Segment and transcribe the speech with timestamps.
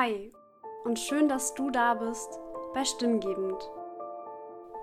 [0.00, 0.30] Hi
[0.84, 2.38] und schön, dass du da bist
[2.72, 3.60] bei Stimmgebend,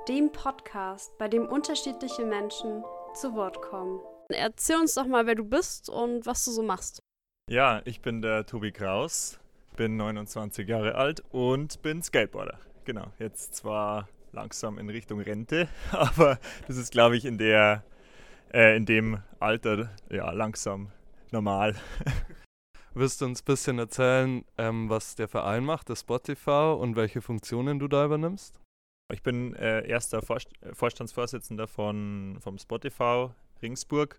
[0.10, 4.02] dem Podcast, bei dem unterschiedliche Menschen zu Wort kommen.
[4.28, 7.00] Erzähl uns doch mal, wer du bist und was du so machst.
[7.50, 9.40] Ja, ich bin der Tobi Kraus,
[9.78, 12.60] bin 29 Jahre alt und bin Skateboarder.
[12.84, 17.86] Genau, jetzt zwar langsam in Richtung Rente, aber das ist, glaube ich, in der
[18.54, 20.92] äh, in dem Alter ja langsam
[21.32, 21.74] normal.
[22.98, 27.22] Wirst du uns ein bisschen erzählen, ähm, was der Verein macht, der Spotify, und welche
[27.22, 28.62] Funktionen du da übernimmst?
[29.12, 33.28] Ich bin äh, erster Vorst Vorstandsvorsitzender von, vom Spotify
[33.62, 34.18] Ringsburg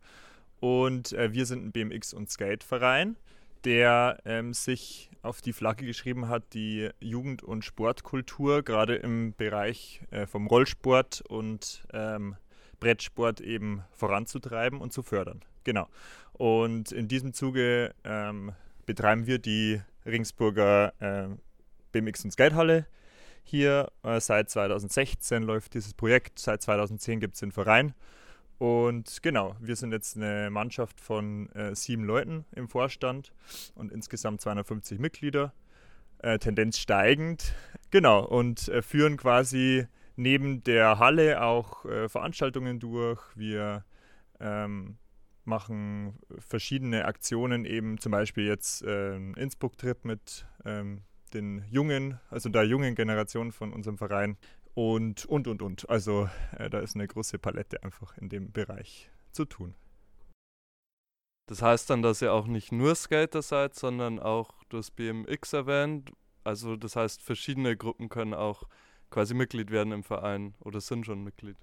[0.61, 3.17] und äh, wir sind ein BMX- und Skate-Verein,
[3.65, 10.03] der ähm, sich auf die Flagge geschrieben hat, die Jugend- und Sportkultur gerade im Bereich
[10.11, 12.37] äh, vom Rollsport und ähm,
[12.79, 15.43] Brettsport eben voranzutreiben und zu fördern.
[15.65, 15.89] Genau.
[16.35, 18.53] Und in diesem Zuge ähm,
[18.87, 21.29] betreiben wir die Ringsburger äh,
[21.93, 22.87] BMX und Skatehalle
[23.43, 23.91] hier.
[24.03, 27.95] Äh, seit 2016 läuft dieses Projekt, seit 2010 gibt es den Verein.
[28.59, 33.33] Und genau, wir sind jetzt eine Mannschaft von äh, sieben Leuten im Vorstand
[33.75, 35.53] und insgesamt 250 Mitglieder.
[36.19, 37.55] Äh, Tendenz steigend.
[37.91, 43.21] Genau, und äh, führen quasi neben der Halle auch äh, Veranstaltungen durch.
[43.35, 43.85] Wir
[44.41, 44.97] ähm,
[45.47, 51.03] machen verschiedene Aktionen, eben zum Beispiel jetzt äh, Innsbruck-Trip mit ähm,
[51.35, 54.37] den Jungen, also der jungen Generation von unserem Verein
[54.75, 55.89] und, und, und, und.
[55.89, 59.75] Also äh, da ist eine große Palette einfach in dem Bereich zu tun.
[61.49, 66.13] Das heißt dann, dass ihr auch nicht nur Skater seid, sondern auch das BMX erwähnt.
[66.43, 68.65] Also das heißt, verschiedene Gruppen können auch
[69.11, 71.57] quasi Mitglied werden im Verein oder sind schon Mitglied.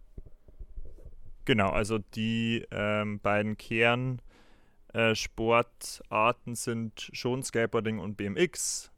[1.46, 8.92] Genau, also die ähm, beiden Kernsportarten äh, sind schon Skateboarding und BMX,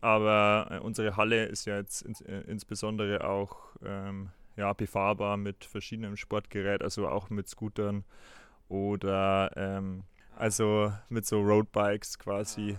[0.00, 5.64] aber äh, unsere Halle ist ja jetzt ins, äh, insbesondere auch ähm, ja, befahrbar mit
[5.64, 8.04] verschiedenen Sportgeräten, also auch mit Scootern
[8.68, 10.04] oder ähm,
[10.36, 12.78] also mit so Roadbikes quasi.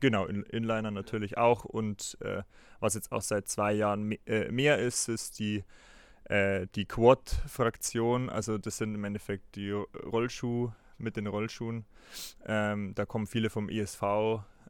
[0.00, 1.64] Genau, in, Inliner natürlich auch.
[1.64, 2.42] Und äh,
[2.80, 5.64] was jetzt auch seit zwei Jahren me äh, mehr ist, ist die
[6.30, 11.84] äh, die Quad-Fraktion, also das sind im Endeffekt die Rollschuh mit den Rollschuhen.
[12.46, 14.02] Ähm, da kommen viele vom ESV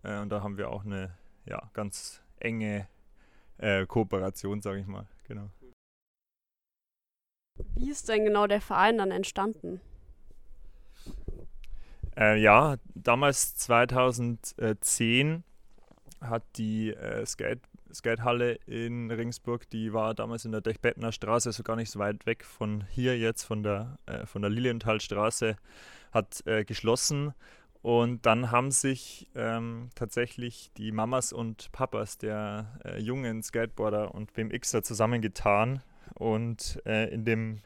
[0.03, 2.89] äh, und da haben wir auch eine ja, ganz enge
[3.59, 5.07] äh, Kooperation, sage ich mal.
[5.29, 5.51] Genau.
[7.75, 9.83] Wie ist denn genau der Verein dann entstanden?
[12.17, 15.45] Äh, ja, damals 2010
[16.23, 17.61] hat die äh, Skate
[17.95, 22.27] Skatehalle in Ringsburg, die war damals in der Dechbettner Straße, also gar nicht so weit
[22.27, 25.57] weg von hier jetzt, von der, äh, von der Lilienthalstraße,
[26.13, 27.35] hat äh, geschlossen.
[27.83, 34.33] Und dann haben sich ähm, tatsächlich die Mamas und Papas der äh, jungen Skateboarder und
[34.35, 35.83] BMXer zusammengetan
[36.15, 37.61] und äh, in dem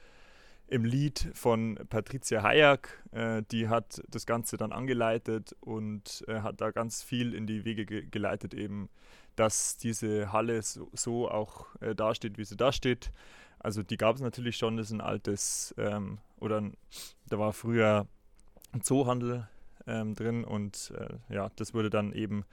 [0.66, 3.02] im Lied von Patricia Hayak.
[3.12, 7.64] Äh, die hat das Ganze dann angeleitet und äh, hat da ganz viel in die
[7.64, 8.88] Wege ge geleitet, eben,
[9.36, 13.12] dass diese Halle so, so auch äh, dasteht, wie sie da steht.
[13.58, 16.76] Also die gab es natürlich schon, das ist ein altes, ähm, oder ein,
[17.28, 18.06] da war früher
[18.72, 19.48] ein Zoohandel
[19.86, 22.44] ähm, drin und äh, ja, das wurde dann eben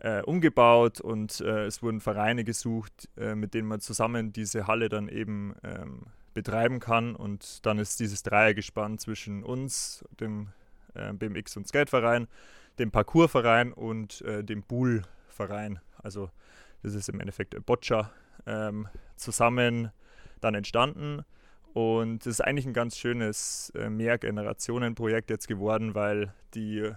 [0.00, 4.88] äh, umgebaut und äh, es wurden Vereine gesucht, äh, mit denen man zusammen diese Halle
[4.88, 7.16] dann eben ähm, betreiben kann.
[7.16, 10.48] Und dann ist dieses Dreiergespann zwischen uns, dem
[10.94, 12.28] äh, BMX- und Skateverein,
[12.78, 15.80] dem Parkourverein und äh, dem Buhl-Verein.
[16.02, 16.30] Also
[16.82, 18.10] das ist im Endeffekt Boccia
[18.46, 19.90] ähm, zusammen
[20.40, 21.24] dann entstanden.
[21.74, 26.90] Und es ist eigentlich ein ganz schönes äh, Mehrgenerationenprojekt jetzt geworden, weil die,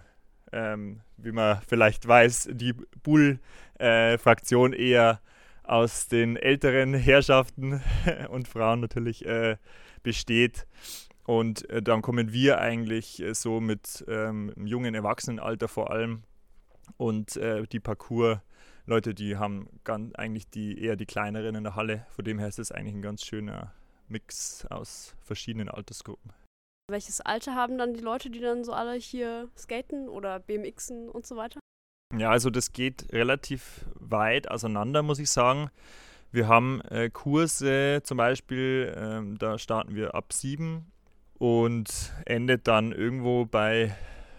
[0.52, 2.74] ähm, wie man vielleicht weiß, die
[3.04, 5.22] Bull-Fraktion äh, eher
[5.64, 7.82] aus den älteren Herrschaften
[8.30, 9.58] und Frauen natürlich äh,
[10.04, 10.66] besteht.
[11.26, 16.24] Und äh, dann kommen wir eigentlich äh, so mit ähm, jungen Erwachsenenalter vor allem.
[16.98, 17.80] Und äh, die
[18.82, 22.06] Parcours-Leute, die haben ganz, eigentlich die, eher die kleineren in der Halle.
[22.12, 23.74] Von dem her ist es eigentlich ein ganz schöner
[24.08, 26.32] Mix aus verschiedenen Altersgruppen.
[26.90, 31.26] Welches Alter haben dann die Leute, die dann so alle hier skaten oder BMXen und
[31.26, 31.60] so weiter?
[32.18, 35.70] Ja, also das geht relativ weit auseinander, muss ich sagen.
[36.32, 40.92] Wir haben äh, Kurse zum Beispiel, ähm, da starten wir ab sieben
[41.38, 43.96] und endet dann irgendwo bei,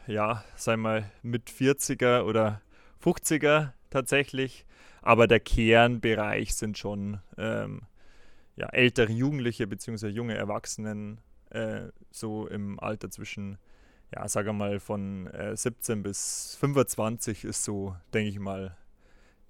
[0.06, 2.60] ja, sei mal mit 40er oder
[3.02, 4.66] 50er tatsächlich.
[5.02, 7.82] Aber der Kernbereich sind schon ähm,
[8.56, 10.08] ja, ältere Jugendliche bzw.
[10.08, 13.58] junge Erwachsenen, äh, so im Alter zwischen
[14.14, 18.76] ja, sage mal, von äh, 17 bis 25 ist so, denke ich mal,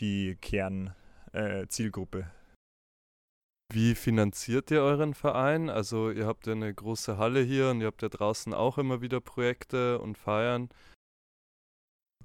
[0.01, 2.21] die Kernzielgruppe.
[2.21, 2.25] Äh,
[3.73, 5.69] Wie finanziert ihr euren Verein?
[5.69, 9.01] Also ihr habt ja eine große Halle hier und ihr habt ja draußen auch immer
[9.01, 10.69] wieder Projekte und Feiern.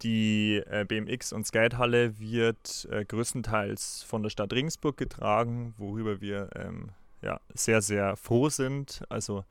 [0.02, 6.50] Die äh, BMX- und Skatehalle wird äh, größtenteils von der Stadt Regensburg getragen, worüber wir
[6.56, 6.92] ähm,
[7.22, 9.04] ja, sehr, sehr froh sind.
[9.10, 9.44] Also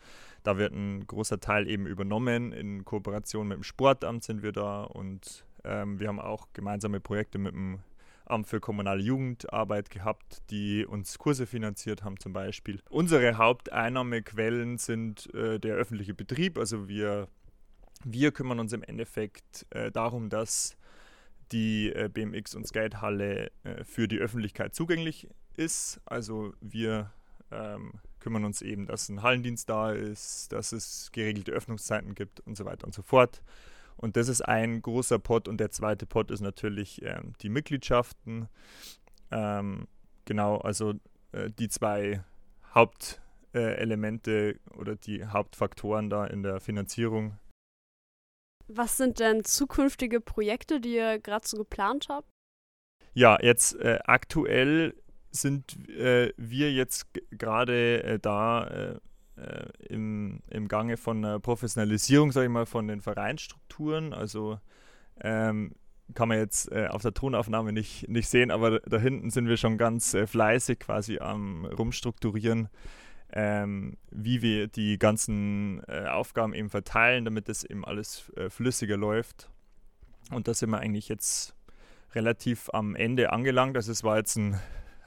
[0.42, 2.52] da wird ein großer Teil eben übernommen.
[2.52, 7.38] In Kooperation mit dem Sportamt sind wir da und ähm, wir haben auch gemeinsame Projekte
[7.38, 7.80] mit dem
[8.24, 12.80] Amt für kommunale Jugendarbeit gehabt, die uns Kurse finanziert haben zum Beispiel.
[12.90, 16.58] Unsere Haupteinnahmequellen sind äh, der öffentliche Betrieb.
[16.58, 17.28] Also wir,
[18.04, 20.76] wir kümmern uns im Endeffekt äh, darum, dass
[21.52, 26.00] die äh, BMX- und Skatehalle äh, für die Öffentlichkeit zugänglich ist.
[26.04, 27.12] Also wir
[27.50, 32.56] ähm, kümmern uns eben, dass ein Hallendienst da ist, dass es geregelte Öffnungszeiten gibt und
[32.56, 33.42] so weiter und so fort.
[33.96, 38.48] Und das ist ein großer Pot und der zweite Pot ist natürlich ähm, die Mitgliedschaften.
[39.30, 39.86] Ähm,
[40.24, 40.94] genau, also
[41.32, 42.22] äh, die zwei
[42.74, 47.38] Hauptelemente äh, oder die Hauptfaktoren da in der Finanzierung.
[48.68, 52.28] Was sind denn zukünftige Projekte, die ihr gerade so geplant habt?
[53.14, 54.94] Ja, jetzt äh, aktuell
[55.30, 58.98] sind äh, wir jetzt gerade äh, da äh,
[59.36, 64.12] äh, im, im Gange von einer Professionalisierung, sage ich mal, von den Vereinsstrukturen.
[64.12, 64.58] Also
[65.20, 65.74] ähm,
[66.14, 69.56] kann man jetzt äh, auf der Tonaufnahme nicht, nicht sehen, aber da hinten sind wir
[69.56, 72.68] schon ganz fleißig quasi am Rumstrukturieren,
[73.32, 78.96] ähm, wie wir die ganzen äh, Aufgaben eben verteilen, damit das eben alles äh, flüssiger
[78.96, 79.50] läuft.
[80.30, 81.54] Und da sind wir eigentlich jetzt
[82.14, 83.76] relativ am Ende angelangt.
[83.76, 84.54] Also es war jetzt ein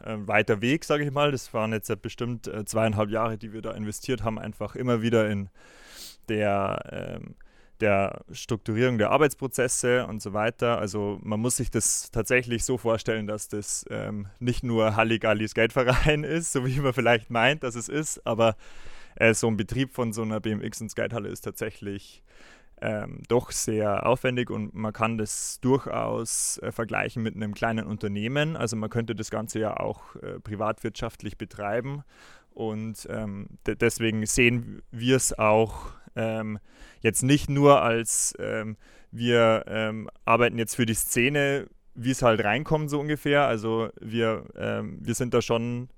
[0.03, 1.31] äh, weiter Weg, sage ich mal.
[1.31, 5.29] Das waren jetzt bestimmt äh, zweieinhalb Jahre, die wir da investiert haben, einfach immer wieder
[5.29, 5.49] in
[6.29, 7.35] der, ähm,
[7.81, 10.79] der Strukturierung der Arbeitsprozesse und so weiter.
[10.79, 16.23] Also man muss sich das tatsächlich so vorstellen, dass das ähm, nicht nur Halligalli Skateverein
[16.25, 18.55] ist, so wie man vielleicht meint, dass es ist, aber
[19.15, 22.23] äh, so ein Betrieb von so einer BMX und Skatehalle ist tatsächlich
[22.81, 28.55] ähm, doch sehr aufwendig und man kann das durchaus äh, vergleichen mit einem kleinen Unternehmen.
[28.55, 32.03] Also man könnte das Ganze ja auch äh, privatwirtschaftlich betreiben
[32.51, 36.59] und ähm, deswegen sehen wir es auch ähm,
[37.01, 38.77] jetzt nicht nur als ähm,
[39.11, 43.45] wir ähm, arbeiten jetzt für die Szene, wie es halt reinkommt so ungefähr.
[43.45, 45.89] Also wir, ähm, wir sind da schon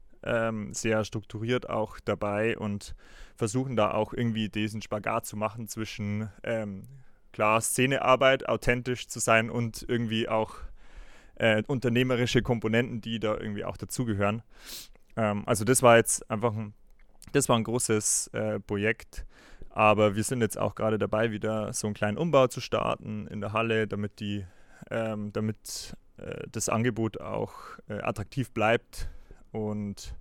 [0.72, 2.94] sehr strukturiert auch dabei und
[3.36, 6.84] versuchen da auch irgendwie diesen Spagat zu machen zwischen ähm,
[7.31, 10.57] klar Szenearbeit, authentisch zu sein und irgendwie auch
[11.36, 14.44] äh, unternehmerische Komponenten, die da irgendwie auch dazugehören.
[15.16, 16.74] Ähm, also das war jetzt einfach ein,
[17.31, 19.25] das war ein großes äh, Projekt,
[19.73, 23.41] aber wir sind jetzt auch gerade dabei, wieder so einen kleinen Umbau zu starten in
[23.41, 24.45] der Halle, damit die,
[24.89, 27.53] ähm, damit äh, das Angebot auch
[27.88, 29.09] äh, attraktiv bleibt
[29.51, 30.15] und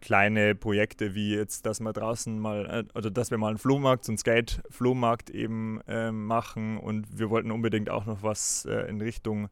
[0.00, 4.04] kleine Projekte wie jetzt, dass wir draußen mal, äh, oder dass wir mal einen Flohmarkt,
[4.04, 6.78] so einen Skate-Flohmarkt eben äh, machen.
[6.78, 9.48] Und wir wollten unbedingt auch noch was äh, in Richtung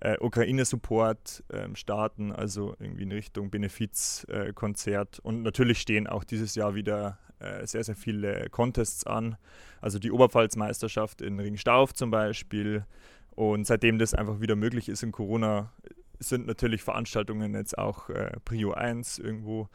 [0.00, 6.74] äh, Ukraine-Support ähm, starten, also irgendwie in Richtung Benefizkonzert und natürlich stehen auch dieses Jahr
[6.74, 9.36] wieder äh, sehr, sehr viele Contests an,
[9.80, 12.84] also die Oberpfalz-Meisterschaft in Ringstauf zum Beispiel
[13.30, 15.72] und seitdem das einfach wieder möglich ist in Corona,
[16.18, 19.68] sind natürlich Veranstaltungen jetzt auch äh, Prio 1 irgendwo,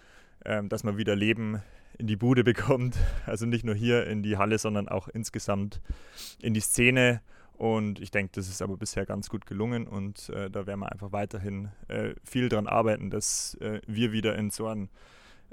[0.45, 1.61] ähm, dass man wieder Leben
[1.97, 2.95] in die Bude bekommt.
[3.25, 5.81] Also nicht nur hier in die Halle, sondern auch insgesamt
[6.39, 7.21] in die Szene.
[7.57, 10.91] Und ich denke, das ist aber bisher ganz gut gelungen und äh, da werden wir
[10.91, 14.89] einfach weiterhin äh, viel daran arbeiten, dass äh, wir wieder in so, ein,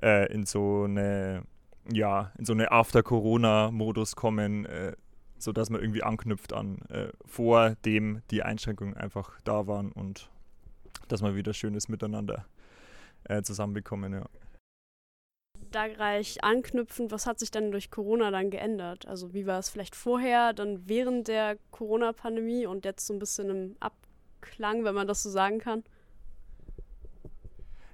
[0.03, 1.45] äh, in so eine
[1.91, 4.93] ja, in so eine After-Corona-Modus kommen, äh,
[5.39, 10.31] sodass man irgendwie anknüpft an äh, vor dem die Einschränkungen einfach da waren und
[11.09, 12.47] dass wir wieder schönes Miteinander
[13.25, 14.13] äh, zusammenbekommen.
[14.13, 14.27] Ja.
[15.73, 19.09] Da gleich anknüpfen, was hat sich denn durch Corona dann geändert?
[19.09, 23.51] Also wie war es vielleicht vorher, dann während der Corona-Pandemie und jetzt so ein bisschen
[23.51, 25.83] im Abklang, wenn man das so sagen kann?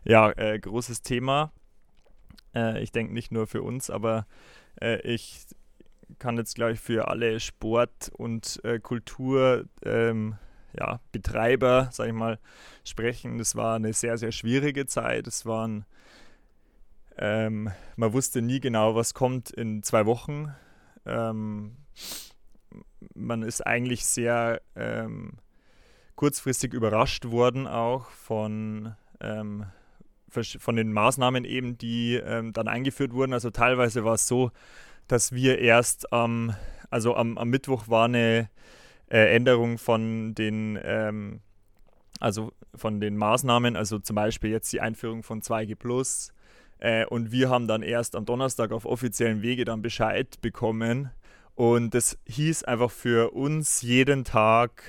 [0.05, 1.53] Ja, äh, großes Thema.
[2.55, 4.27] Äh, ich denke nicht nur für uns, aber
[4.81, 5.47] äh, ich
[6.19, 10.37] kann jetzt, glaube ich, für alle Sport- und äh, Kultur ähm,
[10.79, 12.39] ja, Betreiber, sage ich mal,
[12.85, 13.39] sprechen.
[13.39, 15.27] Das war eine sehr, sehr schwierige Zeit.
[15.27, 15.85] Es waren,
[17.19, 20.55] ähm, man wusste nie genau, was kommt in zwei Wochen.
[21.05, 21.77] Ähm,
[23.15, 25.39] man ist eigentlich sehr ähm,
[26.15, 29.67] kurzfristig überrascht worden auch von, ähm,
[30.29, 33.33] von den Maßnahmen eben, die ähm, dann eingeführt wurden.
[33.33, 34.51] Also teilweise war es so,
[35.07, 36.55] dass wir erst am,
[36.91, 38.51] also am, am Mittwoch war eine
[39.11, 41.41] äh, Änderung von den, ähm,
[42.21, 46.33] also von den Maßnahmen, also zum Beispiel jetzt die Einführung von 2G Plus.
[46.79, 51.11] Äh, und wir haben dann erst am Donnerstag auf offiziellen Wege dann Bescheid bekommen.
[51.55, 54.83] Und das hieß einfach für uns jeden Tag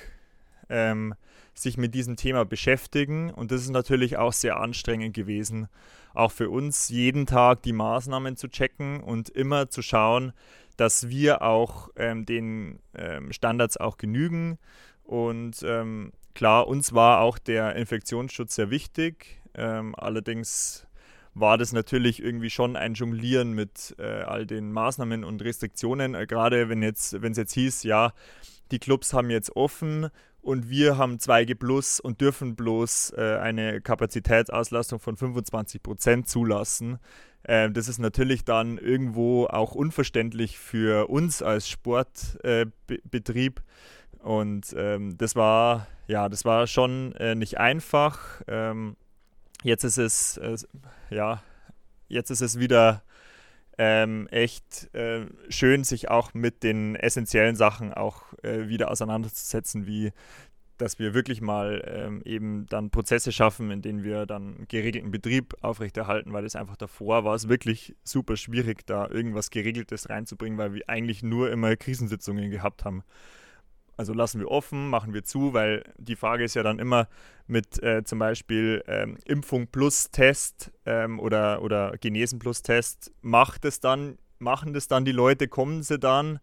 [0.68, 1.14] ähm,
[1.52, 3.30] sich mit diesem Thema beschäftigen.
[3.30, 5.68] Und das ist natürlich auch sehr anstrengend gewesen,
[6.14, 10.32] auch für uns jeden Tag die Maßnahmen zu checken und immer zu schauen,
[10.76, 14.58] dass wir auch ähm, den ähm, Standards auch genügen.
[15.02, 19.40] Und ähm, klar, uns war auch der Infektionsschutz sehr wichtig.
[19.54, 20.86] Ähm, allerdings
[21.34, 26.14] war das natürlich irgendwie schon ein Jonglieren mit äh, all den Maßnahmen und Restriktionen.
[26.14, 28.12] Äh, gerade wenn jetzt, wenn es jetzt hieß, ja,
[28.70, 30.08] die Clubs haben jetzt offen
[30.40, 36.98] und wir haben 2G Plus und dürfen bloß äh, eine Kapazitätsauslastung von 25 Prozent zulassen.
[37.42, 43.62] Äh, das ist natürlich dann irgendwo auch unverständlich für uns als Sportbetrieb.
[44.18, 48.42] und ähm, das war ja, das war schon äh, nicht einfach.
[48.48, 48.96] Ähm,
[49.62, 50.56] jetzt ist es äh,
[51.10, 51.42] ja,
[52.08, 53.02] jetzt ist es wieder
[53.78, 60.12] ähm, echt äh, schön, sich auch mit den essentiellen Sachen auch äh, wieder auseinanderzusetzen, wie
[60.80, 65.54] dass wir wirklich mal ähm, eben dann Prozesse schaffen, in denen wir dann geregelten Betrieb
[65.60, 70.72] aufrechterhalten, weil es einfach davor war es wirklich super schwierig, da irgendwas Geregeltes reinzubringen, weil
[70.72, 73.02] wir eigentlich nur immer Krisensitzungen gehabt haben.
[74.00, 77.06] Also lassen wir offen, machen wir zu, weil die Frage ist ja dann immer
[77.46, 83.66] mit äh, zum Beispiel ähm, Impfung plus Test ähm, oder, oder Genesen plus Test, macht
[83.66, 86.40] es dann, machen das dann die Leute, kommen sie dann?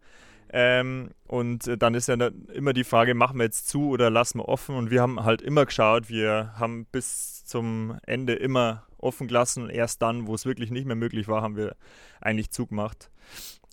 [0.52, 2.14] Ähm, und äh, dann ist ja
[2.54, 4.76] immer die Frage, machen wir jetzt zu oder lassen wir offen?
[4.76, 9.70] Und wir haben halt immer geschaut, wir haben bis zum Ende immer offen gelassen und
[9.70, 11.74] erst dann, wo es wirklich nicht mehr möglich war, haben wir
[12.20, 13.10] eigentlich zugemacht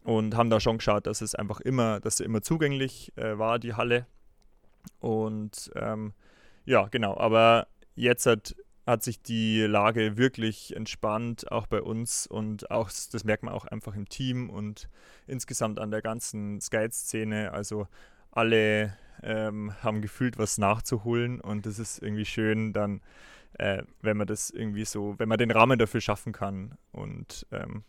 [0.06, 3.58] und haben da schon geschaut, dass es einfach immer, dass sie immer zugänglich äh, war,
[3.58, 4.06] die Halle.
[5.00, 6.14] Und ähm,
[6.64, 12.70] ja, genau, aber jetzt hat, hat sich die Lage wirklich entspannt, auch bei uns und
[12.70, 14.90] auch, das merkt man auch einfach im Team und
[15.26, 17.52] insgesamt an der ganzen Skate-Szene.
[17.52, 17.88] Also
[18.30, 23.02] alle ähm, haben gefühlt, was nachzuholen und das ist irgendwie schön dann,
[23.54, 27.84] äh, wenn man das irgendwie so, wenn man den Rahmen dafür schaffen kann und ähm,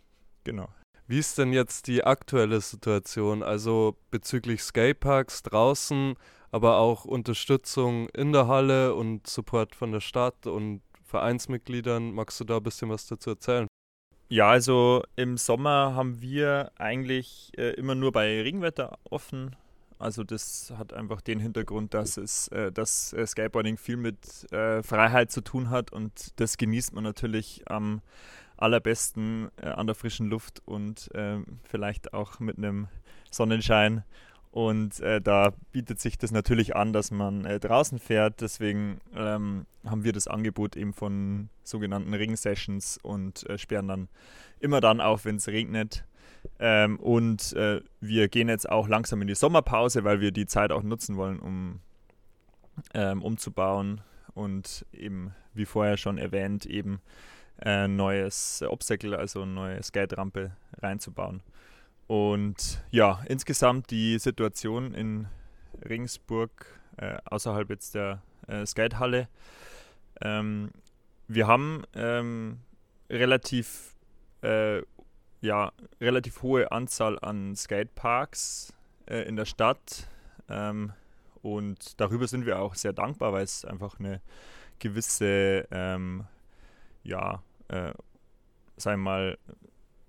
[0.44, 0.70] genau.
[1.08, 3.44] Wie ist denn jetzt die aktuelle Situation?
[3.44, 6.14] Also bezüglich Skateparks draußen,
[6.50, 12.12] aber auch Unterstützung in der Halle und Support von der Stadt und Vereinsmitgliedern.
[12.12, 13.68] Magst du da ein bisschen was dazu erzählen?
[14.28, 19.54] Ja, also im Sommer haben wir eigentlich äh, immer nur bei Regenwetter offen.
[20.00, 24.82] Also das hat einfach den Hintergrund, dass es, äh, dass äh, Skateboarding viel mit äh,
[24.82, 28.02] Freiheit zu tun hat und das genießt man natürlich am
[28.56, 32.88] allerbesten äh, an der frischen Luft und äh, vielleicht auch mit einem
[33.30, 34.04] Sonnenschein.
[34.50, 38.40] Und äh, da bietet sich das natürlich an, dass man äh, draußen fährt.
[38.40, 44.08] Deswegen ähm, haben wir das Angebot eben von sogenannten Ring-Sessions und äh, sperren dann
[44.58, 46.04] immer dann auf, wenn es regnet.
[46.58, 50.72] Ähm, und äh, wir gehen jetzt auch langsam in die Sommerpause, weil wir die Zeit
[50.72, 51.80] auch nutzen wollen, um
[52.94, 54.00] ähm, umzubauen
[54.34, 57.00] und eben, wie vorher schon erwähnt, eben
[57.58, 61.42] ein neues Obstacle, also eine neue Skate-Rampe reinzubauen.
[62.06, 65.26] Und ja, insgesamt die Situation in
[65.88, 66.50] Regensburg,
[66.98, 69.28] äh, außerhalb jetzt der äh, Skatehalle.
[70.20, 70.70] Ähm,
[71.28, 72.60] wir haben ähm,
[73.10, 73.96] relativ,
[74.42, 74.82] äh,
[75.40, 78.72] ja, relativ hohe Anzahl an Skateparks
[79.06, 80.08] äh, in der Stadt.
[80.48, 80.92] Ähm,
[81.42, 84.20] und darüber sind wir auch sehr dankbar, weil es einfach eine
[84.78, 86.26] gewisse ähm,
[87.06, 87.92] ja, äh,
[88.76, 89.38] sagen wir mal,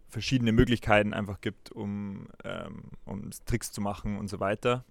[0.09, 4.83] verschiedene Möglichkeiten einfach gibt, um, ähm, um Tricks zu machen und so weiter.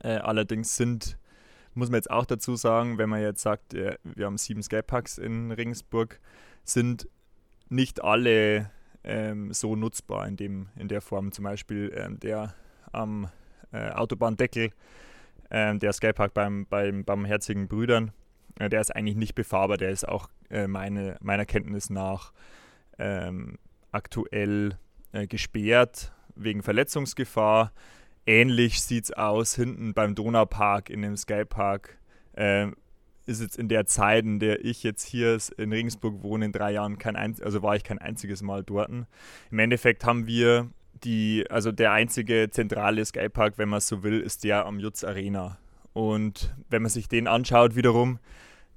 [0.00, 1.18] Äh, allerdings sind,
[1.74, 5.18] muss man jetzt auch dazu sagen, wenn man jetzt sagt, äh, wir haben sieben Skateparks
[5.18, 6.20] in Regensburg,
[6.64, 7.08] sind
[7.68, 8.70] nicht alle
[9.04, 11.32] ähm, so nutzbar in, dem, in der Form.
[11.32, 12.54] Zum Beispiel ähm, der
[12.92, 13.28] am
[13.72, 14.70] äh, Autobahndeckel,
[15.50, 18.12] ähm, der Skatepark beim, beim Barmherzigen Brüdern,
[18.58, 22.32] der ist eigentlich nicht befahrbar, der ist auch äh, meine, meiner Kenntnis nach
[22.98, 23.58] ähm,
[23.92, 24.76] aktuell
[25.12, 27.72] äh, gesperrt wegen Verletzungsgefahr.
[28.26, 31.98] Ähnlich sieht es aus hinten beim Donaupark in dem Skypark.
[32.32, 32.68] Äh,
[33.26, 36.72] ist jetzt in der Zeit, in der ich jetzt hier in Regensburg wohne, in drei
[36.72, 38.88] Jahren kein einz also war ich kein einziges Mal dort.
[38.88, 40.70] Im Endeffekt haben wir
[41.04, 45.58] die, also der einzige zentrale Skypark, wenn man so will, ist der am Jutz Arena.
[45.92, 48.18] Und wenn man sich den anschaut, wiederum,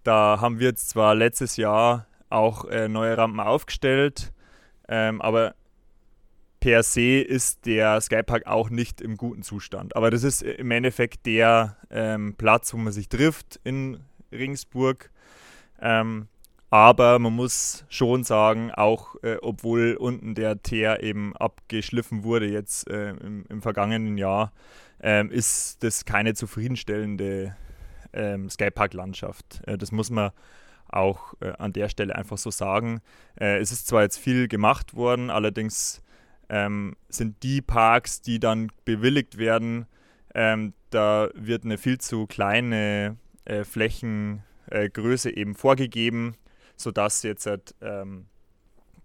[0.03, 4.31] da haben wir jetzt zwar letztes Jahr auch äh, neue Rampen aufgestellt,
[4.87, 5.55] ähm, aber
[6.59, 9.95] per se ist der Skypark auch nicht im guten Zustand.
[9.95, 13.99] Aber das ist im Endeffekt der ähm, Platz, wo man sich trifft in
[14.31, 15.09] Ringsburg.
[15.81, 16.27] Ähm,
[16.69, 22.89] aber man muss schon sagen, auch äh, obwohl unten der Teer eben abgeschliffen wurde jetzt
[22.89, 24.53] äh, im, im, vergangenen Jahr,
[25.01, 27.57] ähm, ist das keine zufriedenstellende
[28.13, 29.61] ähm, Skatepark-Landschaft.
[29.67, 30.31] Äh, das muss man
[30.87, 33.01] auch äh, an der Stelle einfach so sagen.
[33.39, 36.01] Äh, es ist zwar jetzt viel gemacht worden, allerdings
[36.49, 39.85] ähm, sind die Parks, die dann bewilligt werden,
[40.33, 46.35] ähm, da wird eine viel zu kleine äh, Flächengröße eben vorgegeben
[46.81, 48.25] sodass jetzt halt, ähm,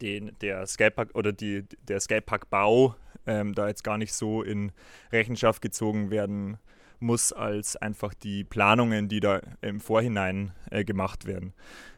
[0.01, 2.97] den, der Skatepark oder die, der Skateparkbau
[3.27, 4.73] ähm, da jetzt gar nicht so in
[5.13, 6.59] Rechenschaft gezogen werden
[7.01, 11.53] muss, als einfach die Planungen, die da im Vorhinein äh, gemacht werden.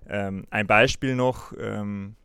[0.09, 2.17] Ähm, ein Beispiel noch, ähm,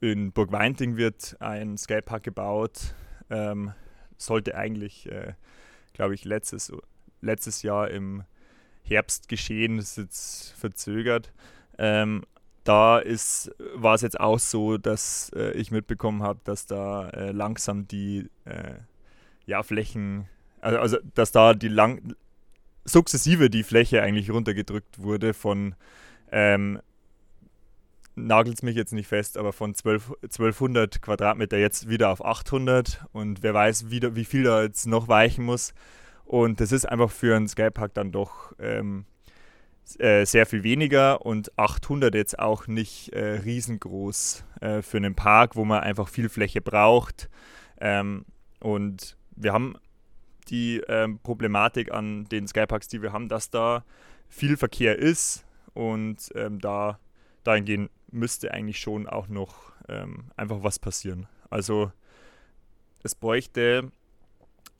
[0.00, 2.94] in Burg Weinting wird ein Skatepark gebaut,
[3.30, 3.72] ähm,
[4.16, 5.34] sollte eigentlich, äh,
[5.92, 6.72] glaube ich, letztes,
[7.20, 8.24] letztes Jahr im
[8.82, 11.32] Herbst geschehen, ist jetzt verzögert.
[11.78, 12.24] Ähm,
[12.64, 13.02] da
[13.74, 18.30] war es jetzt auch so, dass äh, ich mitbekommen habe, dass da äh, langsam die
[18.44, 18.74] äh,
[19.46, 20.28] ja, Flächen,
[20.62, 22.14] also, also dass da die lang
[22.84, 25.74] sukzessive die Fläche eigentlich runtergedrückt wurde von
[26.30, 26.80] ähm,
[28.14, 33.42] nagelt mich jetzt nicht fest, aber von 12, 1200 Quadratmeter jetzt wieder auf 800 und
[33.42, 35.72] wer weiß, wieder, wie viel da jetzt noch weichen muss.
[36.24, 39.06] Und das ist einfach für einen Skypark dann doch ähm,
[39.98, 45.56] äh, sehr viel weniger und 800 jetzt auch nicht äh, riesengroß äh, für einen Park,
[45.56, 47.28] wo man einfach viel Fläche braucht.
[47.80, 48.24] Ähm,
[48.60, 49.76] und wir haben
[50.48, 53.84] die ähm, Problematik an den Skyparks, die wir haben, dass da
[54.28, 55.44] viel Verkehr ist
[55.74, 56.98] und ähm, da
[57.44, 61.26] dahingehend müsste eigentlich schon auch noch ähm, einfach was passieren.
[61.50, 61.92] Also
[63.02, 63.90] es bräuchte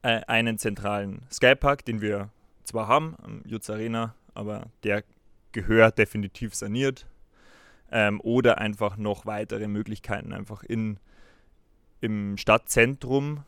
[0.03, 2.31] äh, einen zentralen Skypark, den wir
[2.65, 5.05] zwar haben, am Jutz Arena, aber der
[5.53, 7.07] gehört definitiv saniert.
[7.91, 10.99] Ähm, oder einfach noch weitere Möglichkeiten einfach in,
[12.01, 13.45] im Stadtzentrum,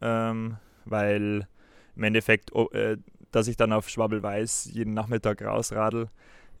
[0.00, 1.46] ähm, weil
[1.94, 2.96] im Endeffekt, oh, äh,
[3.32, 6.08] dass ich dann auf Schwabbelweiß jeden Nachmittag rausradel,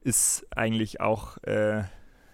[0.02, 1.84] ist eigentlich auch äh,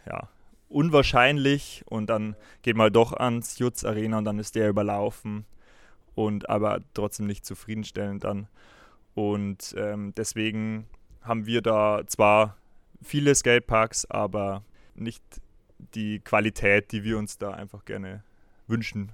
[0.06, 0.28] ja,
[0.68, 5.44] unwahrscheinlich und dann geht man doch ans Jutz Arena und dann ist der überlaufen
[6.14, 8.48] und aber trotzdem nicht zufriedenstellend dann.
[9.14, 10.86] Und ähm, deswegen
[11.22, 12.56] haben wir da zwar
[13.02, 15.22] viele Skateparks, aber nicht
[15.94, 18.22] die Qualität, die wir uns da einfach gerne
[18.66, 19.12] wünschen.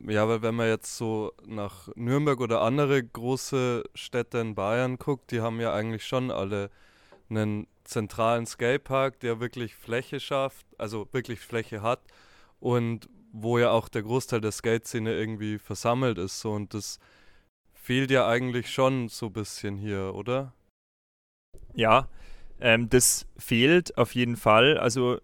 [0.00, 5.30] Ja, weil wenn man jetzt so nach Nürnberg oder andere große Städte in Bayern guckt,
[5.30, 6.70] die haben ja eigentlich schon alle
[7.30, 12.00] einen zentralen Skatepark, der wirklich Fläche schafft, also wirklich Fläche hat
[12.60, 16.40] und wo ja auch der Großteil der Skate-Szene irgendwie versammelt ist.
[16.40, 16.98] So, und das
[17.72, 20.54] fehlt ja eigentlich schon so ein bisschen hier, oder?
[21.74, 22.08] Ja,
[22.60, 24.78] ähm, das fehlt auf jeden Fall.
[24.78, 25.18] Also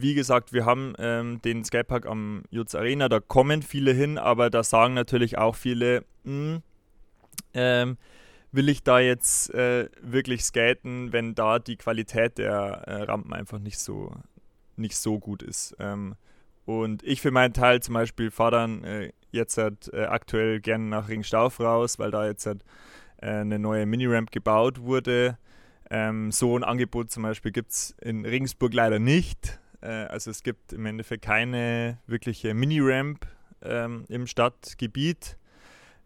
[0.00, 4.50] wie gesagt, wir haben ähm, den Skatepark am Jutz Arena, da kommen viele hin, aber
[4.50, 6.62] da sagen natürlich auch viele, mh, hm,
[7.54, 7.96] ähm,
[8.52, 13.58] will ich da jetzt äh, wirklich skaten, wenn da die Qualität der äh, Rampen einfach
[13.58, 14.12] nicht so,
[14.76, 15.74] nicht so gut ist.
[15.78, 16.14] Ähm,
[16.64, 20.84] und ich für meinen Teil zum Beispiel fahre dann äh, jetzt halt, äh, aktuell gerne
[20.84, 22.62] nach Ringstauf raus, weil da jetzt halt,
[23.18, 25.38] äh, eine neue Mini-Ramp gebaut wurde.
[25.90, 29.58] Ähm, so ein Angebot zum Beispiel gibt es in Regensburg leider nicht.
[29.82, 33.26] Äh, also es gibt im Endeffekt keine wirkliche Mini-Ramp
[33.62, 35.36] ähm, im Stadtgebiet,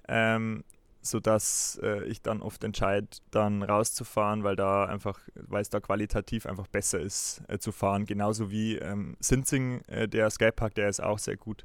[0.08, 0.64] ähm,
[1.02, 6.46] sodass äh, ich dann oft entscheide, dann rauszufahren, weil da einfach, weil es da qualitativ
[6.46, 8.06] einfach besser ist äh, zu fahren.
[8.06, 11.64] Genauso wie ähm, Sinzing, äh, der Skypark, der ist auch sehr gut.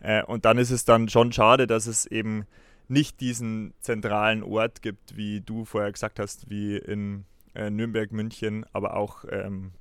[0.00, 2.46] Äh, und dann ist es dann schon schade, dass es eben
[2.88, 8.66] nicht diesen zentralen Ort gibt, wie du vorher gesagt hast, wie in äh, Nürnberg, München,
[8.72, 9.72] aber auch, ähm,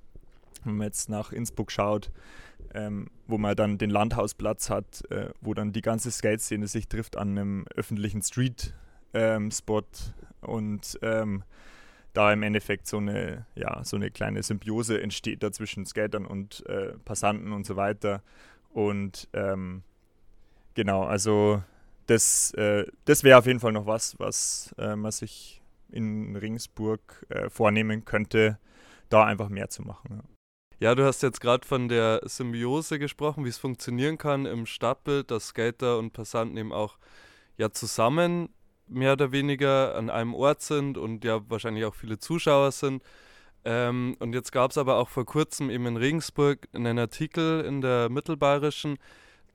[0.64, 2.12] wenn man jetzt nach Innsbruck schaut,
[2.74, 7.18] ähm, wo man dann den Landhausplatz hat, äh, wo dann die ganze Skate-Szene sich trifft
[7.18, 11.44] an einem öffentlichen Street-Spot ähm, und ähm,
[12.14, 16.66] da im Endeffekt so eine, ja, so eine kleine Symbiose entsteht da zwischen Skatern und
[16.68, 18.22] äh, Passanten und so weiter.
[18.74, 19.84] Und ähm,
[20.74, 21.64] genau, also
[22.08, 27.26] das, äh, das wäre auf jeden Fall noch was, was äh, man sich in Ringsburg
[27.30, 28.58] äh, vornehmen könnte,
[29.10, 30.18] da einfach mehr zu machen.
[30.18, 30.24] Ja.
[30.82, 35.30] Ja, du hast jetzt gerade von der Symbiose gesprochen, wie es funktionieren kann im Stadtbild,
[35.30, 36.98] dass Skater und Passanten eben auch
[37.56, 38.50] ja zusammen
[38.88, 43.04] mehr oder weniger an einem Ort sind und ja wahrscheinlich auch viele Zuschauer sind.
[43.64, 47.82] Ähm, und jetzt gab es aber auch vor kurzem eben in Regensburg einen Artikel in
[47.82, 48.98] der Mittelbayerischen,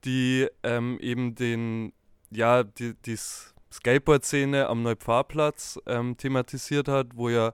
[0.05, 1.91] die ähm, eben den,
[2.31, 7.51] ja, die, dies Skateboard-Szene am Neupfarrplatz ähm, thematisiert hat, wo ja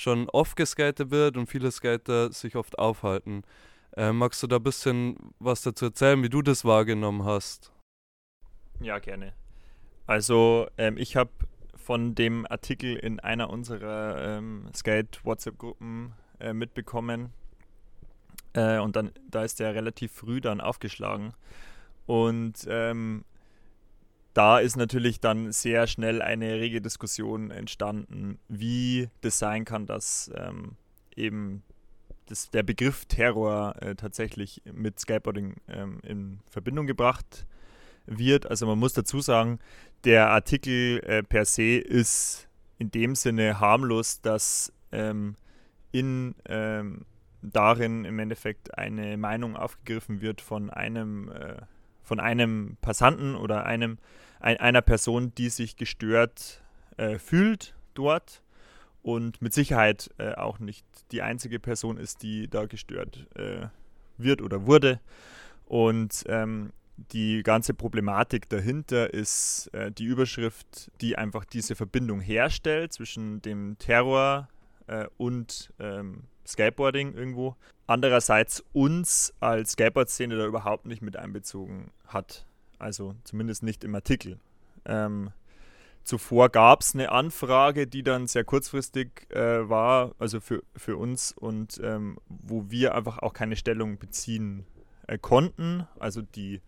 [0.00, 3.42] schon oft geskatet wird und viele Skater sich oft aufhalten.
[3.96, 7.72] Äh, magst du da ein bisschen was dazu erzählen, wie du das wahrgenommen hast?
[8.80, 9.34] Ja, gerne.
[10.06, 11.30] Also ähm, ich habe
[11.76, 17.30] von dem Artikel in einer unserer ähm, Skate-WhatsApp-Gruppen äh, mitbekommen.
[18.54, 21.34] Äh, und dann, da ist der relativ früh dann aufgeschlagen.
[22.06, 23.24] Und ähm,
[24.34, 30.30] da ist natürlich dann sehr schnell eine rege Diskussion entstanden, wie das sein kann, dass
[30.36, 30.76] ähm,
[31.16, 31.62] eben
[32.26, 37.46] das, der Begriff Terror äh, tatsächlich mit Skateboarding ähm, in Verbindung gebracht
[38.06, 38.48] wird.
[38.48, 39.58] Also man muss dazu sagen,
[40.04, 45.34] der Artikel äh, per se ist in dem Sinne harmlos, dass ähm,
[45.92, 47.04] in ähm,
[47.42, 51.56] darin im Endeffekt eine Meinung aufgegriffen wird von einem äh,
[52.10, 53.98] von einem Passanten oder einem,
[54.40, 56.60] ein, einer Person, die sich gestört
[56.96, 58.42] äh, fühlt dort
[59.00, 63.68] und mit Sicherheit äh, auch nicht die einzige Person ist, die da gestört äh,
[64.18, 64.98] wird oder wurde.
[65.66, 72.92] Und ähm, die ganze Problematik dahinter ist äh, die Überschrift, die einfach diese Verbindung herstellt
[72.92, 74.48] zwischen dem Terror
[74.88, 77.56] äh, und ähm, Skateboarding irgendwo.
[77.86, 82.46] Andererseits uns als Skateboard-Szene da überhaupt nicht mit einbezogen hat.
[82.78, 84.38] Also zumindest nicht im Artikel.
[84.84, 85.32] Ähm,
[86.04, 91.32] zuvor gab es eine Anfrage, die dann sehr kurzfristig äh, war, also für, für uns
[91.32, 94.64] und ähm, wo wir einfach auch keine Stellung beziehen
[95.06, 95.86] äh, konnten.
[95.98, 96.62] Also die,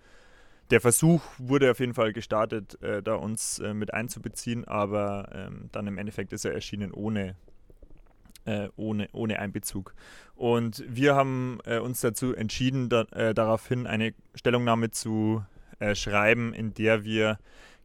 [0.70, 5.68] der Versuch wurde auf jeden Fall gestartet, äh, da uns äh, mit einzubeziehen, aber ähm,
[5.72, 7.36] dann im Endeffekt ist er erschienen ohne
[8.44, 9.94] äh, ohne, ohne Einbezug.
[10.34, 15.44] Und wir haben äh, uns dazu entschieden, da, äh, daraufhin eine Stellungnahme zu
[15.78, 17.38] äh, schreiben, in der wir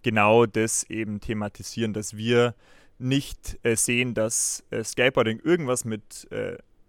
[0.04, 2.56] genau das eben thematisieren, dass wir
[3.00, 6.28] nicht äh, sehen, dass äh, Skateboarding irgendwas mit,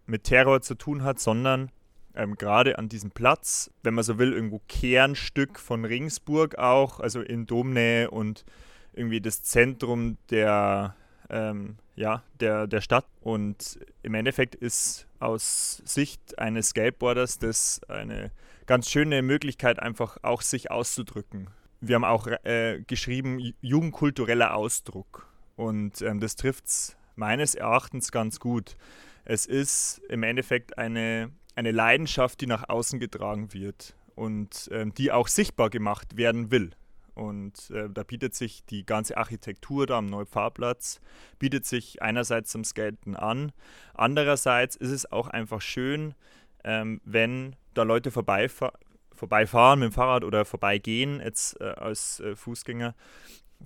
[0.07, 1.71] mit Terror zu tun hat, sondern
[2.15, 7.21] ähm, gerade an diesem Platz, wenn man so will, irgendwo Kernstück von Ringsburg auch, also
[7.21, 8.45] in Domnähe und
[8.93, 10.97] irgendwie das Zentrum der
[11.31, 13.07] ähm, ja, der, der Stadt.
[13.21, 18.31] Und im Endeffekt ist aus Sicht eines Skateboarders das eine
[18.67, 21.49] ganz schöne Möglichkeit, einfach auch sich auszudrücken.
[21.81, 25.29] Wir haben auch äh, geschrieben, jugendkultureller Ausdruck.
[25.57, 28.77] Und ähm, das trifft es meines Erachtens ganz gut.
[29.25, 35.13] Es ist im Endeffekt eine, eine Leidenschaft, die nach außen getragen wird und ähm, die
[35.13, 36.71] auch sichtbar gemacht werden will.
[37.19, 41.01] Und äh, da bietet sich die ganze Architektur da am Neupfarrplatz,
[41.41, 43.51] bietet sich einerseits zum Skaten an,
[43.95, 46.15] andererseits ist es auch einfach schön,
[46.63, 48.73] ähm, wenn da Leute vorbeifa
[49.13, 52.95] vorbeifahren mit dem Fahrrad oder vorbeigehen, jetzt äh, als äh, Fußgänger,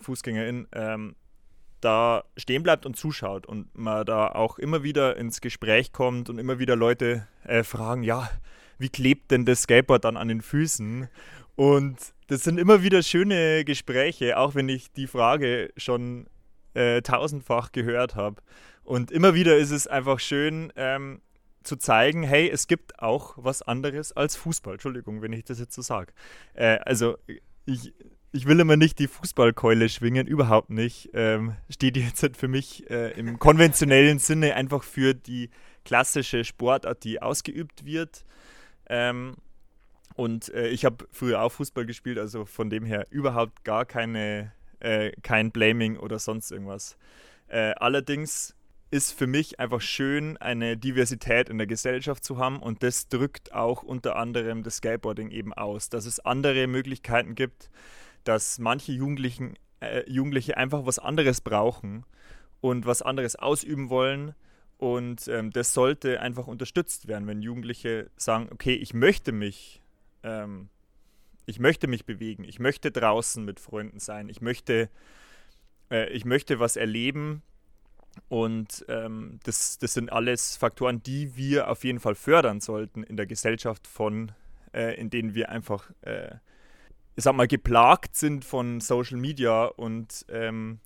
[0.01, 1.15] Fußgängerin, ähm,
[1.83, 6.39] da stehen bleibt und zuschaut und man da auch immer wieder ins Gespräch kommt und
[6.39, 8.31] immer wieder Leute äh, fragen, ja,
[8.79, 11.09] wie klebt denn das Skateboard dann an den Füßen?
[11.55, 16.27] Und das sind immer wieder schöne Gespräche, auch wenn ich die Frage schon
[16.75, 18.43] äh, tausendfach gehört habe.
[18.85, 21.21] Und immer wieder ist es einfach schön ähm,
[21.63, 24.75] zu zeigen, hey, es gibt auch was anderes als Fußball.
[24.75, 26.13] Entschuldigung, wenn ich das jetzt so sage.
[26.55, 27.17] Äh, also
[27.67, 27.93] ich,
[28.33, 31.11] ich will immer nicht die Fußballkeule schwingen, überhaupt nicht.
[31.15, 35.51] Ähm, steht jetzt halt für mich äh, im konventionellen Sinne einfach für die
[35.85, 38.25] klassische Sportart, die ausgeübt wird.
[38.89, 39.37] Ähm,
[40.15, 44.53] und äh, ich habe früher auch Fußball gespielt, also von dem her überhaupt gar keine,
[44.81, 46.97] äh, kein Blaming oder sonst irgendwas.
[47.49, 48.55] Äh, allerdings
[48.91, 53.55] ist für mich einfach schön, eine Diversität in der Gesellschaft zu haben und das drückt
[53.55, 57.71] auch unter anderem das Skateboarding eben aus, dass es andere Möglichkeiten gibt,
[58.25, 62.05] dass manche Jugendlichen, äh, Jugendliche einfach was anderes brauchen
[62.61, 64.35] und was anderes ausüben wollen.
[64.79, 69.82] Und ähm, das sollte einfach unterstützt werden, wenn Jugendliche sagen, okay, ich möchte mich
[70.23, 70.69] ähm,
[71.47, 74.89] ich möchte mich bewegen, ich möchte draußen mit Freunden sein, ich möchte,
[75.91, 77.43] äh, ich möchte was erleben.
[78.29, 83.17] Und ähm, das, das sind alles Faktoren, die wir auf jeden Fall fördern sollten in
[83.17, 84.33] der Gesellschaft, von,
[84.75, 86.37] äh, in denen wir einfach, äh,
[87.17, 90.81] ich sag mal, geplagt sind von Social Media und ähm,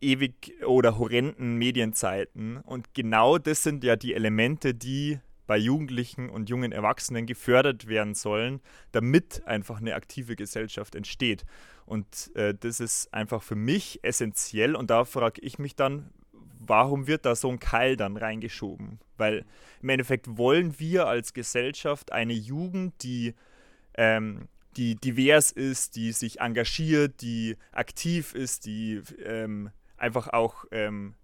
[0.00, 2.58] ewig oder horrenden Medienzeiten.
[2.58, 8.14] Und genau das sind ja die Elemente, die bei Jugendlichen und jungen Erwachsenen gefördert werden
[8.14, 8.60] sollen,
[8.92, 11.44] damit einfach eine aktive Gesellschaft entsteht.
[11.84, 16.10] Und äh, das ist einfach für mich essentiell und da frage ich mich dann,
[16.58, 18.98] warum wird da so ein Keil dann reingeschoben?
[19.16, 19.44] Weil
[19.82, 23.34] im Endeffekt wollen wir als Gesellschaft eine Jugend, die,
[23.94, 31.14] ähm, die divers ist, die sich engagiert, die aktiv ist, die ähm, einfach auch ähm,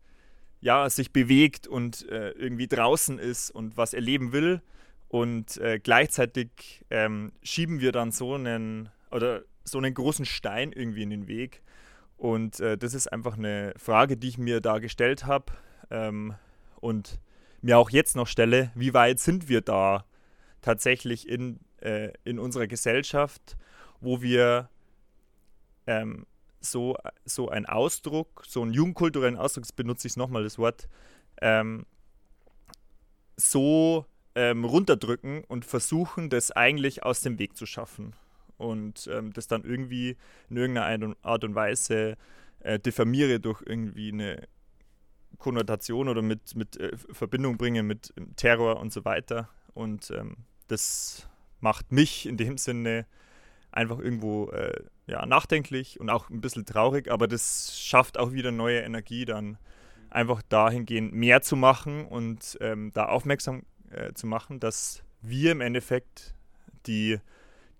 [0.63, 4.63] ja, sich bewegt und äh, irgendwie draußen ist und was erleben will.
[5.09, 11.03] Und äh, gleichzeitig ähm, schieben wir dann so einen oder so einen großen Stein irgendwie
[11.03, 11.63] in den Weg.
[12.17, 15.53] Und äh, das ist einfach eine Frage, die ich mir da gestellt habe
[15.91, 16.35] ähm,
[16.77, 17.21] und
[17.61, 20.05] mir auch jetzt noch stelle, wie weit sind wir da
[20.61, 23.57] tatsächlich in, äh, in unserer Gesellschaft,
[24.01, 24.69] wo wir
[25.89, 26.25] ähm,
[26.65, 30.89] so, so ein Ausdruck, so einen jugendkulturellen Ausdruck, jetzt benutze ich nochmal das Wort,
[31.41, 31.85] ähm,
[33.37, 38.15] so ähm, runterdrücken und versuchen, das eigentlich aus dem Weg zu schaffen.
[38.57, 40.17] Und ähm, das dann irgendwie
[40.49, 42.17] in irgendeiner Art und Weise
[42.61, 44.47] äh, diffamiere durch irgendwie eine
[45.39, 49.49] Konnotation oder mit, mit äh, Verbindung bringe mit ähm, Terror und so weiter.
[49.75, 50.37] Und ähm,
[50.69, 51.29] das
[51.61, 53.07] macht mich in dem Sinne
[53.73, 58.53] einfach irgendwo äh, ja, nachdenklich und auch ein bisschen traurig, aber das schafft auch wieder
[58.53, 59.59] neue Energie, dann
[60.11, 65.61] einfach dahingehend mehr zu machen und ähm, da aufmerksam äh, zu machen, dass wir im
[65.61, 66.35] Endeffekt
[66.87, 67.19] die,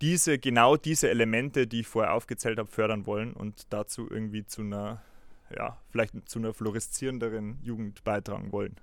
[0.01, 4.61] diese, genau diese Elemente, die ich vorher aufgezählt habe, fördern wollen und dazu irgendwie zu
[4.61, 5.03] einer,
[5.55, 8.75] ja, vielleicht zu einer fluoreszierenderen Jugend beitragen wollen.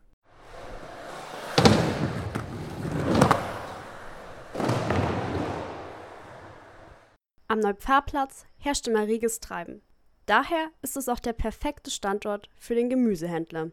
[7.51, 9.83] Am Neupfarrplatz herrscht immer reges Treiben.
[10.25, 13.73] Daher ist es auch der perfekte Standort für den Gemüsehändler.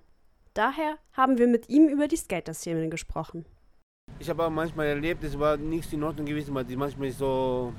[0.55, 3.45] Daher haben wir mit ihm über die Skater-Szene gesprochen.
[4.17, 7.71] Ich habe auch manchmal erlebt, es war nichts in Ordnung gewesen, weil manchmal so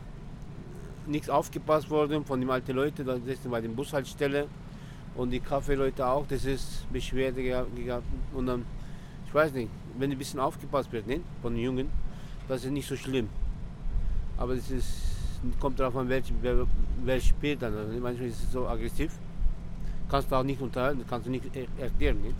[1.09, 4.47] nichts aufgepasst worden von den alten Leuten, da sitzen bei der Bushaltestelle
[5.17, 8.07] und die Kaffeeleute auch, das ist Beschwerde gehabt.
[8.33, 8.65] Und dann,
[9.27, 11.91] ich weiß nicht, wenn ein bisschen aufgepasst wird ne, von den Jungen,
[12.47, 13.29] das ist nicht so schlimm.
[14.37, 15.08] Aber es ist
[15.61, 16.67] kommt darauf an, welch, wer,
[17.05, 17.77] wer spielt dann.
[17.77, 19.13] Also manchmal ist es so aggressiv.
[20.11, 21.45] Kannst du auch nicht unterhalten, kannst du nicht
[21.79, 22.23] erklären.
[22.23, 22.37] Nicht?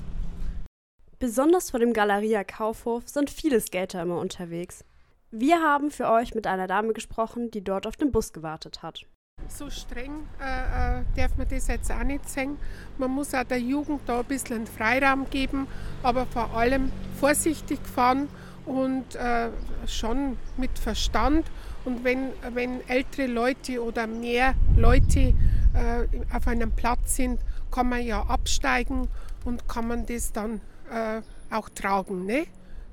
[1.19, 4.85] Besonders vor dem Galeria Kaufhof sind viele Skater immer unterwegs.
[5.31, 9.05] Wir haben für euch mit einer Dame gesprochen, die dort auf den Bus gewartet hat.
[9.49, 12.57] So streng äh, äh darf man das jetzt auch nicht sehen.
[12.97, 15.67] Man muss auch der Jugend da ein bisschen einen Freiraum geben,
[16.03, 18.29] aber vor allem vorsichtig fahren
[18.65, 19.49] und äh,
[19.87, 21.47] schon mit Verstand
[21.89, 25.33] und wenn, wenn ältere Leute oder mehr Leute
[25.73, 29.09] äh, auf einem Platz sind, kann man ja absteigen
[29.47, 30.61] und kann man das dann
[30.93, 32.47] äh, auch tragen, ne?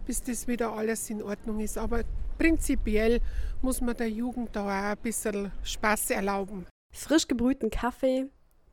[0.05, 1.77] bis das wieder alles in Ordnung ist.
[1.77, 2.03] Aber
[2.37, 3.19] prinzipiell
[3.61, 6.65] muss man der Jugend da auch ein bisschen Spaß erlauben.
[6.93, 8.27] Frisch gebrühten Kaffee,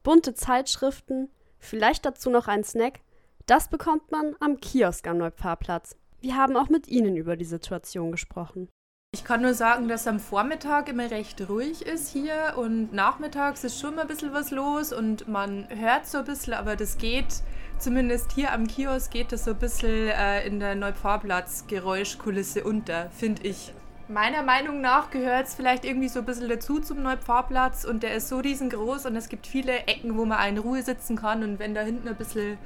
[0.05, 3.01] bunte Zeitschriften, vielleicht dazu noch ein Snack,
[3.47, 5.97] das bekommt man am Kiosk am Neupfarrplatz.
[6.21, 8.69] Wir haben auch mit Ihnen über die Situation gesprochen.
[9.15, 13.79] Ich kann nur sagen, dass am Vormittag immer recht ruhig ist hier und nachmittags ist
[13.79, 17.27] schon mal ein bisschen was los und man hört so ein bisschen, aber das geht,
[17.79, 23.43] zumindest hier am Kiosk geht das so ein bisschen äh, in der Neupfarrplatz-Geräuschkulisse unter, finde
[23.43, 23.75] ich.
[24.09, 28.15] Meiner Meinung nach gehört es vielleicht irgendwie so ein bisschen dazu zum Neupfarrplatz und der
[28.15, 31.59] ist so riesengroß und es gibt viele Ecken, wo man in Ruhe sitzen kann und
[31.59, 32.57] wenn da hinten ein bisschen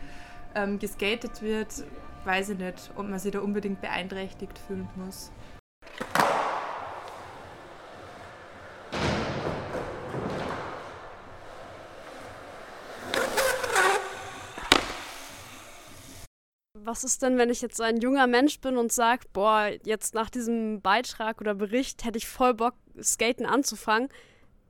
[0.55, 1.83] ähm, geskatet wird,
[2.25, 5.33] weiß ich nicht, ob man sich da unbedingt beeinträchtigt fühlen muss.
[16.87, 20.31] Was ist denn, wenn ich jetzt ein junger Mensch bin und sage, boah, jetzt nach
[20.31, 24.09] diesem Beitrag oder Bericht hätte ich voll Bock, Skaten anzufangen.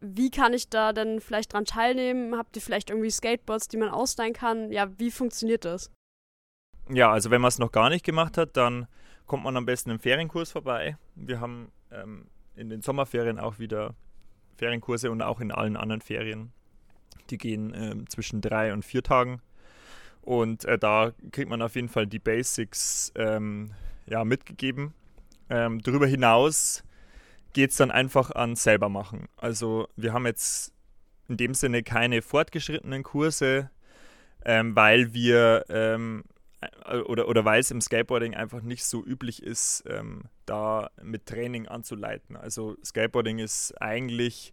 [0.00, 2.36] Wie kann ich da denn vielleicht dran teilnehmen?
[2.36, 4.72] Habt ihr vielleicht irgendwie Skateboards, die man ausleihen kann?
[4.72, 5.90] Ja, wie funktioniert das?
[6.88, 8.86] Ja, also wenn man es noch gar nicht gemacht hat, dann
[9.26, 10.96] kommt man am besten im Ferienkurs vorbei.
[11.14, 13.94] Wir haben ähm, in den Sommerferien auch wieder
[14.54, 16.52] Ferienkurse und auch in allen anderen Ferien.
[17.30, 19.42] Die gehen ähm, zwischen drei und vier Tagen.
[20.26, 23.70] Und äh, da kriegt man auf jeden Fall die Basics ähm,
[24.06, 24.92] ja, mitgegeben.
[25.48, 26.82] Ähm, darüber hinaus
[27.52, 29.28] geht es dann einfach an selber machen.
[29.36, 30.72] Also wir haben jetzt
[31.28, 33.70] in dem Sinne keine fortgeschrittenen Kurse,
[34.44, 36.24] ähm, weil wir ähm,
[36.60, 41.26] äh, oder, oder weil es im Skateboarding einfach nicht so üblich ist, ähm, da mit
[41.26, 42.36] Training anzuleiten.
[42.36, 44.52] Also Skateboarding ist eigentlich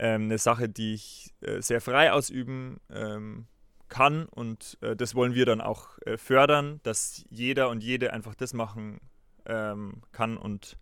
[0.00, 3.46] ähm, eine Sache, die ich äh, sehr frei ausüben ähm,
[3.92, 8.34] kann und äh, das wollen wir dann auch äh, fördern, dass jeder und jede einfach
[8.34, 9.00] das machen
[9.44, 10.78] ähm, kann und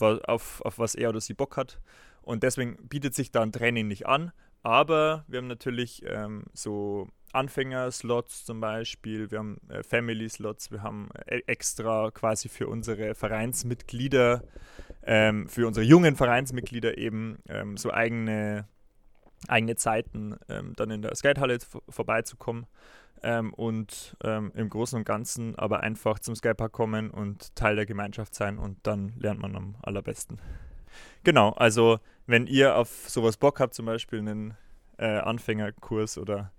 [0.00, 1.80] auf, auf was er oder sie Bock hat.
[2.22, 7.08] Und deswegen bietet sich da ein Training nicht an, aber wir haben natürlich ähm, so
[7.32, 14.44] Anfänger-Slots zum Beispiel, wir haben äh, Family-Slots, wir haben äh, extra quasi für unsere Vereinsmitglieder,
[15.02, 18.68] ähm, für unsere jungen Vereinsmitglieder eben ähm, so eigene
[19.48, 22.66] eigene Zeiten ähm, dann in der Skatehalle vorbeizukommen.
[23.22, 27.86] ähm, und ähm, im Großen und Ganzen aber einfach zum Skatepark kommen und Teil der
[27.86, 30.38] Gemeinschaft sein und dann lernt man am allerbesten.
[31.24, 34.56] Genau, also wenn ihr auf sowas Bock habt, zum Beispiel einen
[34.98, 36.52] äh, Anfängerkurs oder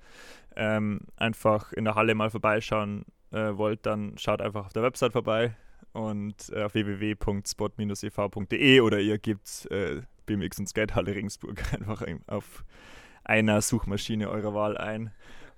[0.55, 5.13] ähm, einfach in der Halle mal vorbeischauen äh, wollt, dann schaut einfach auf der Website
[5.13, 5.55] vorbei
[5.93, 12.63] und äh, auf www.spot-ev.de oder ihr gebt äh, BMX und Skatehalle Ringsburg einfach auf
[13.23, 15.11] einer Suchmaschine eurer Wahl ein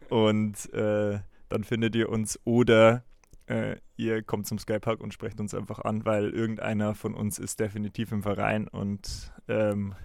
[0.09, 3.03] und äh, dann findet ihr uns oder
[3.47, 7.59] äh, ihr kommt zum Skatepark und sprecht uns einfach an, weil irgendeiner von uns ist
[7.59, 9.95] definitiv im Verein und ähm,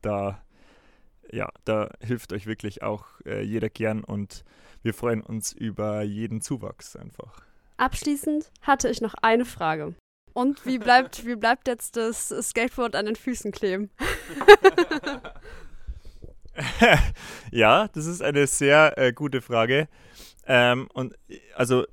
[0.00, 0.42] da
[1.32, 4.44] ja, da hilft euch wirklich auch äh, jeder gern und
[4.82, 7.40] wir freuen uns über jeden Zuwachs einfach.
[7.78, 9.94] Abschließend hatte ich noch eine Frage.
[10.32, 13.90] Und wie bleibt, wie bleibt jetzt das Skateboard an den Füßen kleben?
[17.50, 19.88] ja, das ist eine sehr äh, gute Frage.
[20.46, 21.14] Ähm, und
[21.54, 21.84] also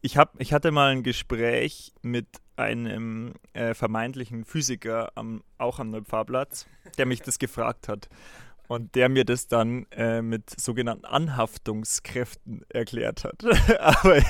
[0.00, 5.90] ich, hab, ich hatte mal ein Gespräch mit einem äh, vermeintlichen Physiker am, auch am
[5.90, 6.66] Neupfarrplatz,
[6.98, 8.08] der mich das gefragt hat.
[8.66, 13.44] Und der mir das dann äh, mit sogenannten Anhaftungskräften erklärt hat.
[13.80, 14.22] Aber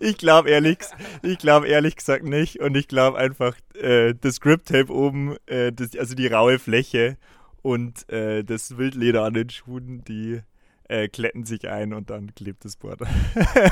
[0.00, 0.78] ich glaube ehrlich,
[1.22, 2.60] ich ehrlich gesagt nicht.
[2.60, 7.16] Und ich glaube einfach, äh, das Grip-Tape oben, äh, das, also die raue Fläche
[7.62, 10.40] und äh, das Wildleder an den Schuhen, die
[10.88, 13.00] äh, kletten sich ein und dann klebt das Board.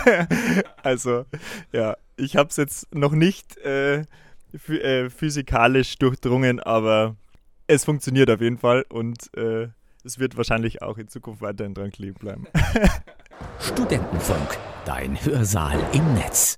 [0.82, 1.24] also,
[1.72, 4.04] ja, ich habe es jetzt noch nicht äh,
[4.68, 7.16] äh, physikalisch durchdrungen, aber
[7.66, 9.30] es funktioniert auf jeden Fall und
[10.06, 12.46] es wird wahrscheinlich auch in Zukunft weiterhin dran kleben bleiben.
[13.60, 16.54] Studentenfunk, dein Hörsaal im Netz.